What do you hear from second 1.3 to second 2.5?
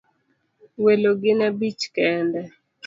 abich kende